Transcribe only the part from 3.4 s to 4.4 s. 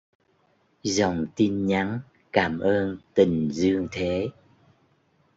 dương thế...!